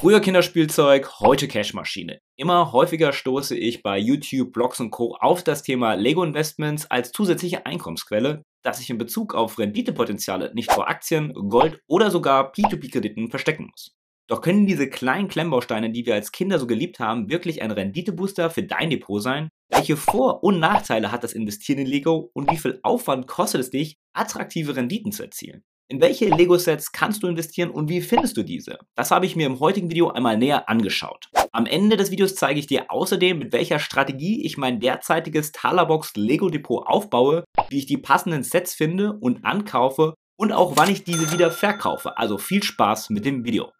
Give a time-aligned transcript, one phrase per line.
[0.00, 2.20] Früher Kinderspielzeug, heute Cashmaschine.
[2.36, 5.16] Immer häufiger stoße ich bei YouTube, Blogs und Co.
[5.18, 10.70] auf das Thema Lego Investments als zusätzliche Einkommensquelle, das sich in Bezug auf Renditepotenziale nicht
[10.70, 13.90] vor Aktien, Gold oder sogar P2P-Krediten verstecken muss.
[14.28, 18.50] Doch können diese kleinen Klemmbausteine, die wir als Kinder so geliebt haben, wirklich ein Renditebooster
[18.50, 19.48] für dein Depot sein?
[19.68, 23.70] Welche Vor- und Nachteile hat das Investieren in Lego und wie viel Aufwand kostet es
[23.70, 25.64] dich, attraktive Renditen zu erzielen?
[25.90, 28.78] In welche Lego-Sets kannst du investieren und wie findest du diese?
[28.94, 31.30] Das habe ich mir im heutigen Video einmal näher angeschaut.
[31.50, 36.14] Am Ende des Videos zeige ich dir außerdem, mit welcher Strategie ich mein derzeitiges Talerbox
[36.14, 41.04] Lego Depot aufbaue, wie ich die passenden Sets finde und ankaufe und auch wann ich
[41.04, 42.18] diese wieder verkaufe.
[42.18, 43.72] Also viel Spaß mit dem Video.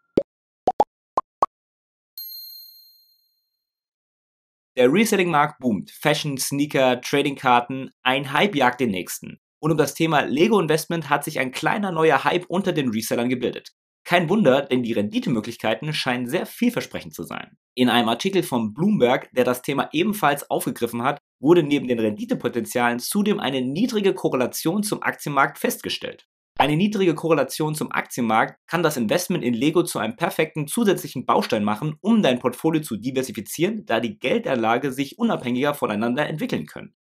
[4.78, 5.90] Der Reselling-Markt boomt.
[5.90, 9.40] Fashion, Sneaker, Trading-Karten, ein Hype jagt den nächsten.
[9.60, 13.28] Und um das Thema Lego Investment hat sich ein kleiner neuer Hype unter den Resellern
[13.28, 13.72] gebildet.
[14.04, 17.58] Kein Wunder, denn die Renditemöglichkeiten scheinen sehr vielversprechend zu sein.
[17.74, 23.00] In einem Artikel von Bloomberg, der das Thema ebenfalls aufgegriffen hat, wurde neben den Renditepotenzialen
[23.00, 26.26] zudem eine niedrige Korrelation zum Aktienmarkt festgestellt.
[26.58, 31.62] Eine niedrige Korrelation zum Aktienmarkt kann das Investment in Lego zu einem perfekten zusätzlichen Baustein
[31.62, 36.94] machen, um dein Portfolio zu diversifizieren, da die Geldanlage sich unabhängiger voneinander entwickeln können.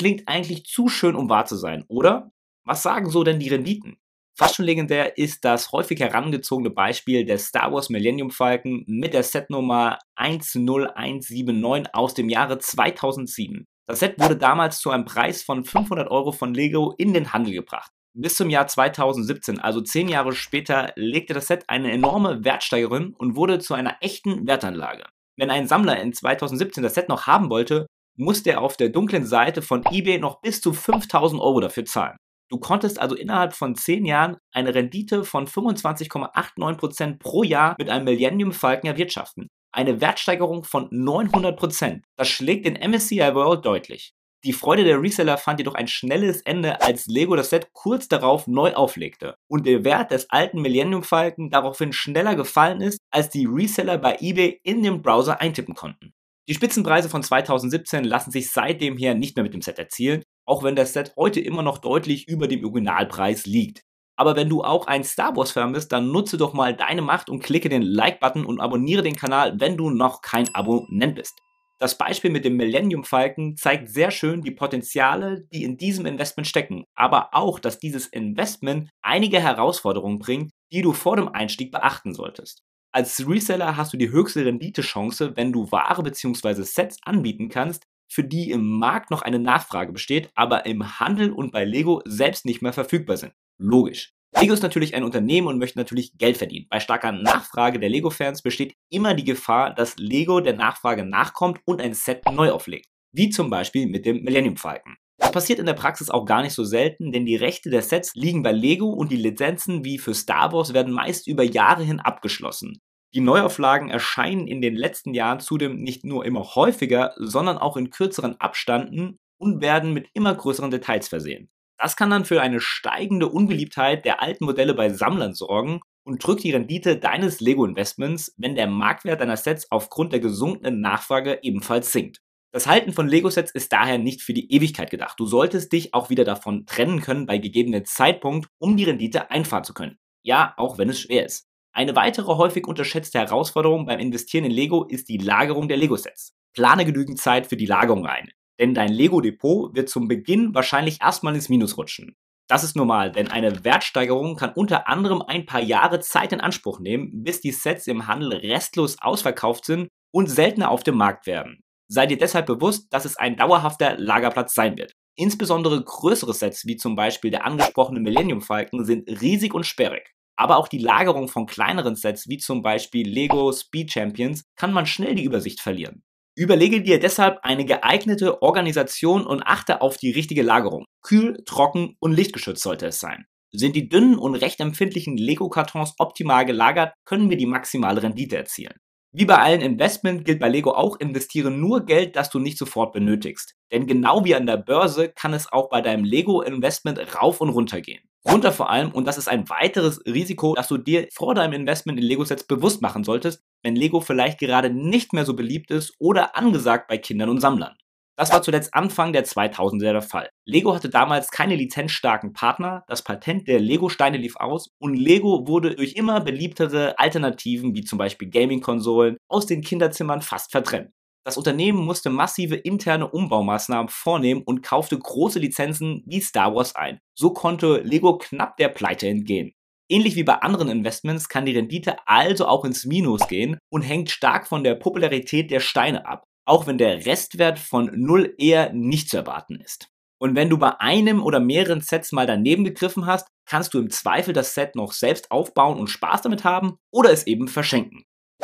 [0.00, 2.32] Klingt eigentlich zu schön, um wahr zu sein, oder?
[2.64, 3.98] Was sagen so denn die Renditen?
[4.34, 9.22] Fast schon legendär ist das häufig herangezogene Beispiel des Star Wars Millennium Falcon mit der
[9.22, 13.66] Setnummer 10179 aus dem Jahre 2007.
[13.86, 17.52] Das Set wurde damals zu einem Preis von 500 Euro von Lego in den Handel
[17.52, 17.92] gebracht.
[18.14, 23.36] Bis zum Jahr 2017, also zehn Jahre später, legte das Set eine enorme Wertsteigerung und
[23.36, 25.04] wurde zu einer echten Wertanlage.
[25.36, 29.24] Wenn ein Sammler in 2017 das Set noch haben wollte, musste er auf der dunklen
[29.24, 32.16] Seite von eBay noch bis zu 5000 Euro dafür zahlen.
[32.50, 38.04] Du konntest also innerhalb von 10 Jahren eine Rendite von 25,89% pro Jahr mit einem
[38.04, 39.46] Millennium Falcon erwirtschaften.
[39.72, 42.02] Eine Wertsteigerung von 900%.
[42.16, 44.14] Das schlägt den MSCI World deutlich.
[44.42, 48.46] Die Freude der Reseller fand jedoch ein schnelles Ende, als Lego das Set kurz darauf
[48.46, 53.44] neu auflegte und der Wert des alten Millennium Falcon daraufhin schneller gefallen ist, als die
[53.44, 56.14] Reseller bei eBay in den Browser eintippen konnten.
[56.50, 60.64] Die Spitzenpreise von 2017 lassen sich seitdem her nicht mehr mit dem Set erzielen, auch
[60.64, 63.84] wenn das Set heute immer noch deutlich über dem Originalpreis liegt.
[64.16, 67.40] Aber wenn du auch ein Star Wars-Fan bist, dann nutze doch mal deine Macht und
[67.40, 71.38] klicke den Like-Button und abonniere den Kanal, wenn du noch kein Abonnent bist.
[71.78, 76.48] Das Beispiel mit dem Millennium Falcon zeigt sehr schön die Potenziale, die in diesem Investment
[76.48, 82.12] stecken, aber auch, dass dieses Investment einige Herausforderungen bringt, die du vor dem Einstieg beachten
[82.12, 82.64] solltest.
[82.92, 86.62] Als Reseller hast du die höchste Renditechance, wenn du Ware bzw.
[86.62, 91.52] Sets anbieten kannst, für die im Markt noch eine Nachfrage besteht, aber im Handel und
[91.52, 93.32] bei Lego selbst nicht mehr verfügbar sind.
[93.58, 94.12] Logisch.
[94.40, 96.66] Lego ist natürlich ein Unternehmen und möchte natürlich Geld verdienen.
[96.68, 101.80] Bei starker Nachfrage der Lego-Fans besteht immer die Gefahr, dass Lego der Nachfrage nachkommt und
[101.80, 102.86] ein Set neu auflegt.
[103.12, 104.96] Wie zum Beispiel mit dem Millennium Falcon.
[105.20, 108.14] Das passiert in der Praxis auch gar nicht so selten, denn die Rechte der Sets
[108.14, 112.00] liegen bei Lego und die Lizenzen wie für Star Wars werden meist über Jahre hin
[112.00, 112.80] abgeschlossen.
[113.12, 117.90] Die Neuauflagen erscheinen in den letzten Jahren zudem nicht nur immer häufiger, sondern auch in
[117.90, 121.50] kürzeren Abstanden und werden mit immer größeren Details versehen.
[121.76, 126.44] Das kann dann für eine steigende Unbeliebtheit der alten Modelle bei Sammlern sorgen und drückt
[126.44, 132.20] die Rendite deines Lego-Investments, wenn der Marktwert deiner Sets aufgrund der gesunkenen Nachfrage ebenfalls sinkt.
[132.52, 135.20] Das Halten von Lego-Sets ist daher nicht für die Ewigkeit gedacht.
[135.20, 139.62] Du solltest dich auch wieder davon trennen können bei gegebenen Zeitpunkt, um die Rendite einfahren
[139.62, 139.98] zu können.
[140.22, 141.46] Ja, auch wenn es schwer ist.
[141.72, 146.34] Eine weitere häufig unterschätzte Herausforderung beim Investieren in Lego ist die Lagerung der Lego-Sets.
[146.52, 151.36] Plane genügend Zeit für die Lagerung ein, denn dein Lego-Depot wird zum Beginn wahrscheinlich erstmal
[151.36, 152.16] ins Minus rutschen.
[152.48, 156.80] Das ist normal, denn eine Wertsteigerung kann unter anderem ein paar Jahre Zeit in Anspruch
[156.80, 161.62] nehmen, bis die Sets im Handel restlos ausverkauft sind und seltener auf dem Markt werden.
[161.92, 164.92] Sei dir deshalb bewusst, dass es ein dauerhafter Lagerplatz sein wird.
[165.16, 170.14] Insbesondere größere Sets wie zum Beispiel der angesprochene Millennium Falcon sind riesig und sperrig.
[170.36, 174.86] Aber auch die Lagerung von kleineren Sets wie zum Beispiel Lego Speed Champions kann man
[174.86, 176.04] schnell die Übersicht verlieren.
[176.36, 180.84] Überlege dir deshalb eine geeignete Organisation und achte auf die richtige Lagerung.
[181.02, 183.26] Kühl, trocken und lichtgeschützt sollte es sein.
[183.52, 188.78] Sind die dünnen und recht empfindlichen Lego-Kartons optimal gelagert, können wir die maximale Rendite erzielen.
[189.12, 192.92] Wie bei allen Investment gilt bei Lego auch, investiere nur Geld, das du nicht sofort
[192.92, 193.56] benötigst.
[193.72, 197.80] Denn genau wie an der Börse kann es auch bei deinem Lego-Investment rauf und runter
[197.80, 198.00] gehen.
[198.24, 201.98] Runter vor allem, und das ist ein weiteres Risiko, das du dir vor deinem Investment
[201.98, 206.36] in Lego-Sets bewusst machen solltest, wenn Lego vielleicht gerade nicht mehr so beliebt ist oder
[206.36, 207.74] angesagt bei Kindern und Sammlern.
[208.16, 210.28] Das war zuletzt Anfang der 2000er der Fall.
[210.44, 215.74] Lego hatte damals keine lizenzstarken Partner, das Patent der Lego-Steine lief aus und Lego wurde
[215.74, 220.90] durch immer beliebtere Alternativen wie zum Beispiel Gaming-Konsolen aus den Kinderzimmern fast verdrängt.
[221.24, 226.98] Das Unternehmen musste massive interne Umbaumaßnahmen vornehmen und kaufte große Lizenzen wie Star Wars ein.
[227.14, 229.52] So konnte Lego knapp der Pleite entgehen.
[229.90, 234.10] Ähnlich wie bei anderen Investments kann die Rendite also auch ins Minus gehen und hängt
[234.10, 239.08] stark von der Popularität der Steine ab auch wenn der Restwert von 0 eher nicht
[239.08, 239.88] zu erwarten ist.
[240.18, 243.88] Und wenn du bei einem oder mehreren Sets mal daneben gegriffen hast, kannst du im
[243.88, 248.02] Zweifel das Set noch selbst aufbauen und Spaß damit haben oder es eben verschenken.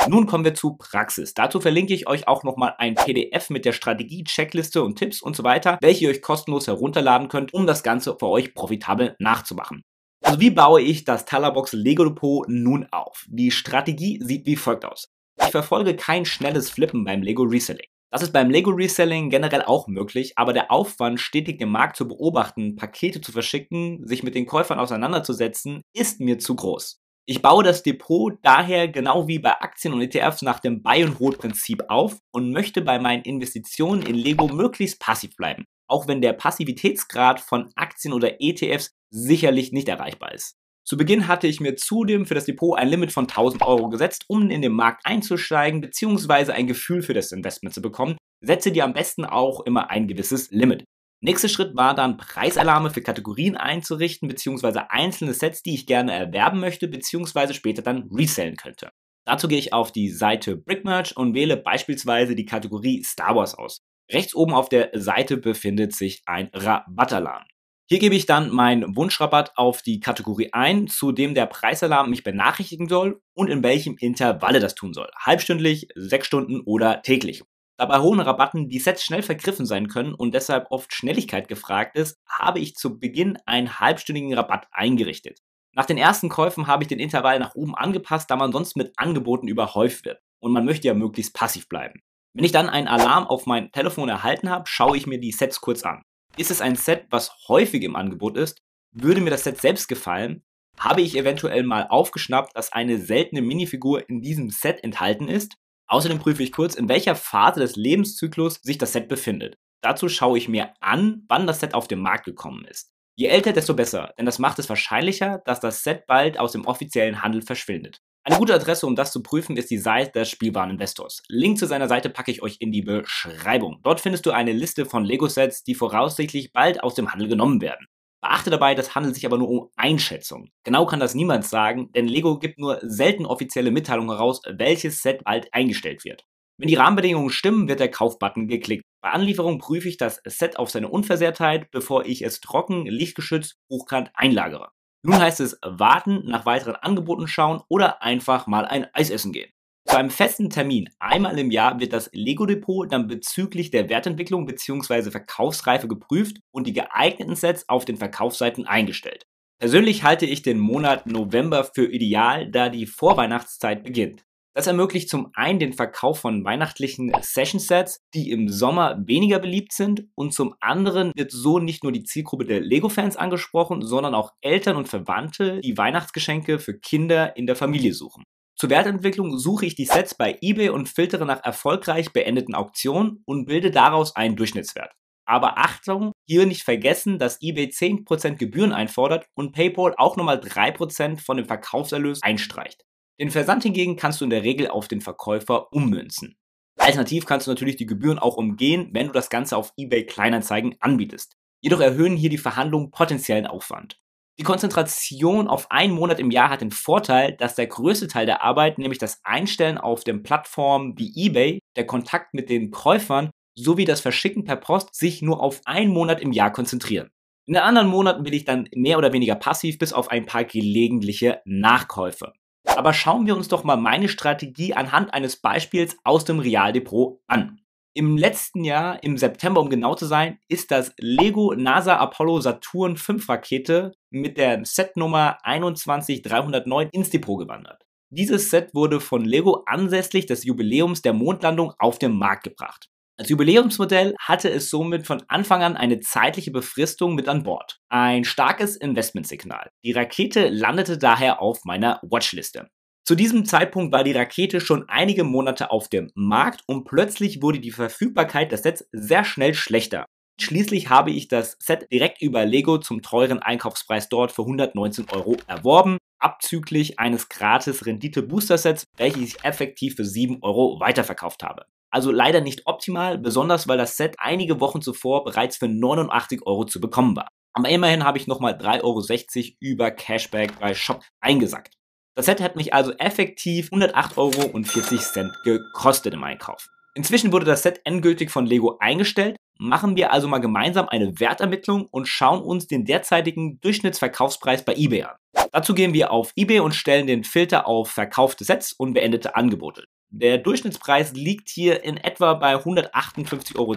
[0.08, 1.34] Nun kommen wir zu Praxis.
[1.34, 5.34] Dazu verlinke ich euch auch nochmal ein PDF mit der Strategie, Checkliste und Tipps und
[5.34, 9.82] so weiter, welche ihr euch kostenlos herunterladen könnt, um das Ganze für euch profitabel nachzumachen.
[10.22, 13.24] Also wie baue ich das Talabox Lego Depot nun auf?
[13.28, 15.08] Die Strategie sieht wie folgt aus.
[15.38, 17.88] Ich verfolge kein schnelles Flippen beim Lego Reselling.
[18.10, 22.06] Das ist beim Lego Reselling generell auch möglich, aber der Aufwand, stetig den Markt zu
[22.06, 27.00] beobachten, Pakete zu verschicken, sich mit den Käufern auseinanderzusetzen, ist mir zu groß.
[27.28, 32.18] Ich baue das Depot daher genau wie bei Aktien und ETFs nach dem Buy-and-Hold-Prinzip auf
[32.32, 37.72] und möchte bei meinen Investitionen in Lego möglichst passiv bleiben, auch wenn der Passivitätsgrad von
[37.74, 40.56] Aktien oder ETFs sicherlich nicht erreichbar ist.
[40.88, 44.24] Zu Beginn hatte ich mir zudem für das Depot ein Limit von 1000 Euro gesetzt,
[44.28, 46.52] um in den Markt einzusteigen bzw.
[46.52, 48.16] ein Gefühl für das Investment zu bekommen.
[48.40, 50.84] Setze dir am besten auch immer ein gewisses Limit.
[51.20, 54.82] Nächster Schritt war dann Preisalarme für Kategorien einzurichten bzw.
[54.88, 57.52] einzelne Sets, die ich gerne erwerben möchte bzw.
[57.52, 58.90] später dann resellen könnte.
[59.26, 63.80] Dazu gehe ich auf die Seite Brickmerch und wähle beispielsweise die Kategorie Star Wars aus.
[64.12, 67.42] Rechts oben auf der Seite befindet sich ein Rabattalarm.
[67.88, 72.24] Hier gebe ich dann meinen Wunschrabatt auf die Kategorie ein, zu dem der Preisalarm mich
[72.24, 75.08] benachrichtigen soll und in welchem Intervalle das tun soll.
[75.16, 77.44] Halbstündlich, sechs Stunden oder täglich.
[77.78, 81.96] Da bei hohen Rabatten die Sets schnell vergriffen sein können und deshalb oft Schnelligkeit gefragt
[81.96, 85.38] ist, habe ich zu Beginn einen halbstündigen Rabatt eingerichtet.
[85.72, 88.94] Nach den ersten Käufen habe ich den Intervall nach oben angepasst, da man sonst mit
[88.96, 90.18] Angeboten überhäuft wird.
[90.40, 92.00] Und man möchte ja möglichst passiv bleiben.
[92.34, 95.60] Wenn ich dann einen Alarm auf mein Telefon erhalten habe, schaue ich mir die Sets
[95.60, 96.02] kurz an.
[96.38, 98.62] Ist es ein Set, was häufig im Angebot ist?
[98.92, 100.44] Würde mir das Set selbst gefallen?
[100.78, 105.56] Habe ich eventuell mal aufgeschnappt, dass eine seltene Minifigur in diesem Set enthalten ist?
[105.86, 109.56] Außerdem prüfe ich kurz, in welcher Phase des Lebenszyklus sich das Set befindet.
[109.80, 112.92] Dazu schaue ich mir an, wann das Set auf den Markt gekommen ist.
[113.14, 116.66] Je älter, desto besser, denn das macht es wahrscheinlicher, dass das Set bald aus dem
[116.66, 118.02] offiziellen Handel verschwindet.
[118.26, 121.22] Eine gute Adresse, um das zu prüfen, ist die Seite des Spielwareninvestors.
[121.28, 123.78] Link zu seiner Seite packe ich euch in die Beschreibung.
[123.84, 127.86] Dort findest du eine Liste von Lego-Sets, die voraussichtlich bald aus dem Handel genommen werden.
[128.20, 130.50] Beachte dabei, das handelt sich aber nur um Einschätzung.
[130.64, 135.22] Genau kann das niemand sagen, denn Lego gibt nur selten offizielle Mitteilungen heraus, welches Set
[135.22, 136.24] bald eingestellt wird.
[136.58, 138.82] Wenn die Rahmenbedingungen stimmen, wird der Kaufbutton geklickt.
[139.04, 144.10] Bei Anlieferung prüfe ich das Set auf seine Unversehrtheit, bevor ich es trocken, lichtgeschützt, hochkant
[144.14, 144.70] einlagere.
[145.06, 149.48] Nun heißt es warten, nach weiteren Angeboten schauen oder einfach mal ein Eis essen gehen.
[149.84, 154.46] Zu einem festen Termin einmal im Jahr wird das Lego Depot dann bezüglich der Wertentwicklung
[154.46, 155.12] bzw.
[155.12, 159.26] Verkaufsreife geprüft und die geeigneten Sets auf den Verkaufsseiten eingestellt.
[159.60, 164.24] Persönlich halte ich den Monat November für ideal, da die Vorweihnachtszeit beginnt.
[164.56, 169.74] Das ermöglicht zum einen den Verkauf von weihnachtlichen Session Sets, die im Sommer weniger beliebt
[169.74, 174.32] sind und zum anderen wird so nicht nur die Zielgruppe der Lego-Fans angesprochen, sondern auch
[174.40, 178.24] Eltern und Verwandte, die Weihnachtsgeschenke für Kinder in der Familie suchen.
[178.58, 183.44] Zur Wertentwicklung suche ich die Sets bei eBay und filtere nach erfolgreich beendeten Auktionen und
[183.44, 184.90] bilde daraus einen Durchschnittswert.
[185.26, 191.20] Aber Achtung, hier nicht vergessen, dass eBay 10% Gebühren einfordert und PayPal auch nochmal 3%
[191.20, 192.86] von dem Verkaufserlös einstreicht.
[193.18, 196.36] Den Versand hingegen kannst du in der Regel auf den Verkäufer ummünzen.
[196.78, 200.76] Alternativ kannst du natürlich die Gebühren auch umgehen, wenn du das Ganze auf eBay Kleinanzeigen
[200.80, 201.36] anbietest.
[201.62, 203.98] Jedoch erhöhen hier die Verhandlungen potenziellen Aufwand.
[204.38, 208.42] Die Konzentration auf einen Monat im Jahr hat den Vorteil, dass der größte Teil der
[208.42, 213.86] Arbeit, nämlich das Einstellen auf den Plattformen wie eBay, der Kontakt mit den Käufern sowie
[213.86, 217.08] das Verschicken per Post sich nur auf einen Monat im Jahr konzentrieren.
[217.46, 220.44] In den anderen Monaten bin ich dann mehr oder weniger passiv bis auf ein paar
[220.44, 222.34] gelegentliche Nachkäufe.
[222.76, 227.60] Aber schauen wir uns doch mal meine Strategie anhand eines Beispiels aus dem Realdepot an.
[227.94, 232.98] Im letzten Jahr, im September um genau zu sein, ist das Lego NASA Apollo Saturn
[232.98, 237.86] 5 Rakete mit der Setnummer 21309 ins Depot gewandert.
[238.10, 242.90] Dieses Set wurde von Lego anlässlich des Jubiläums der Mondlandung auf den Markt gebracht.
[243.18, 247.80] Als Jubiläumsmodell hatte es somit von Anfang an eine zeitliche Befristung mit an Bord.
[247.88, 249.70] Ein starkes Investmentsignal.
[249.84, 252.68] Die Rakete landete daher auf meiner Watchliste.
[253.06, 257.58] Zu diesem Zeitpunkt war die Rakete schon einige Monate auf dem Markt und plötzlich wurde
[257.58, 260.04] die Verfügbarkeit des Sets sehr schnell schlechter.
[260.38, 265.38] Schließlich habe ich das Set direkt über Lego zum teuren Einkaufspreis dort für 119 Euro
[265.46, 271.64] erworben, abzüglich eines gratis Rendite-Booster-Sets, welches ich effektiv für 7 Euro weiterverkauft habe.
[271.90, 276.64] Also leider nicht optimal, besonders weil das Set einige Wochen zuvor bereits für 89 Euro
[276.64, 277.28] zu bekommen war.
[277.52, 281.74] Aber immerhin habe ich nochmal 3,60 Euro über Cashback bei Shop eingesackt.
[282.14, 286.66] Das Set hat mich also effektiv 108,40 Euro gekostet im Einkauf.
[286.94, 289.36] Inzwischen wurde das Set endgültig von Lego eingestellt.
[289.58, 295.02] Machen wir also mal gemeinsam eine Wertermittlung und schauen uns den derzeitigen Durchschnittsverkaufspreis bei eBay
[295.04, 295.16] an.
[295.52, 299.84] Dazu gehen wir auf eBay und stellen den Filter auf verkaufte Sets und beendete Angebote.
[300.10, 303.76] Der Durchschnittspreis liegt hier in etwa bei 158,30 Euro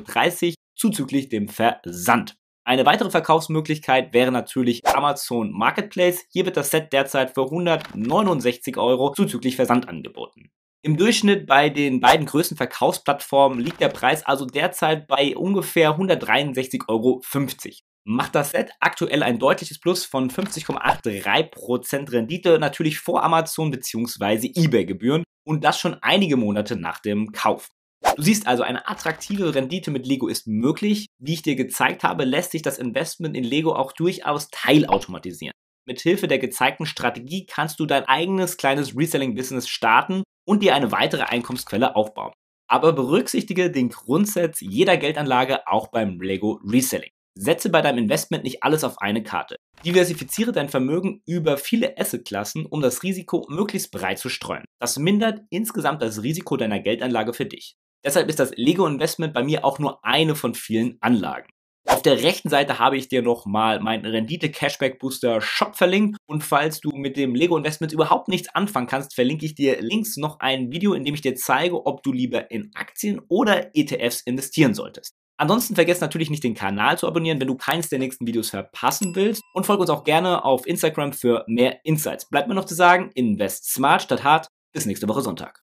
[0.75, 2.37] zuzüglich dem Versand.
[2.63, 6.25] Eine weitere Verkaufsmöglichkeit wäre natürlich Amazon Marketplace.
[6.31, 10.51] Hier wird das Set derzeit für 169 Euro zuzüglich Versand angeboten.
[10.81, 16.87] Im Durchschnitt bei den beiden größten Verkaufsplattformen liegt der Preis also derzeit bei ungefähr 163,50
[16.87, 17.21] Euro.
[18.05, 24.51] Macht das Set aktuell ein deutliches Plus von 50,83% Rendite, natürlich vor Amazon bzw.
[24.55, 27.71] eBay-Gebühren und das schon einige Monate nach dem Kauf.
[28.15, 31.07] Du siehst also, eine attraktive Rendite mit Lego ist möglich.
[31.17, 35.53] Wie ich dir gezeigt habe, lässt sich das Investment in Lego auch durchaus teilautomatisieren.
[35.87, 41.23] Mithilfe der gezeigten Strategie kannst du dein eigenes kleines Reselling-Business starten und dir eine weitere
[41.23, 42.31] Einkommensquelle aufbauen.
[42.67, 47.09] Aber berücksichtige den Grundsatz jeder Geldanlage auch beim Lego Reselling.
[47.35, 49.55] Setze bei deinem Investment nicht alles auf eine Karte.
[49.85, 54.65] Diversifiziere dein Vermögen über viele Assetklassen, um das Risiko möglichst breit zu streuen.
[54.79, 57.75] Das mindert insgesamt das Risiko deiner Geldanlage für dich.
[58.05, 61.47] Deshalb ist das Lego Investment bei mir auch nur eine von vielen Anlagen.
[61.89, 66.17] Auf der rechten Seite habe ich dir nochmal meinen Rendite Cashback Booster Shop verlinkt.
[66.27, 70.15] Und falls du mit dem Lego Investment überhaupt nichts anfangen kannst, verlinke ich dir links
[70.15, 74.21] noch ein Video, in dem ich dir zeige, ob du lieber in Aktien oder ETFs
[74.21, 75.15] investieren solltest.
[75.39, 79.15] Ansonsten vergiss natürlich nicht den Kanal zu abonnieren, wenn du keins der nächsten Videos verpassen
[79.15, 79.41] willst.
[79.53, 82.27] Und folge uns auch gerne auf Instagram für mehr Insights.
[82.27, 84.47] Bleibt mir noch zu sagen, invest smart statt hart.
[84.73, 85.57] Bis nächste Woche Sonntag.